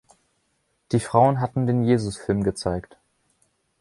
Die 0.93 0.99
Frauen 0.99 1.39
hatten 1.39 1.67
den 1.67 1.83
Jesus-Film 1.83 2.41
gezeigt. 2.41 2.97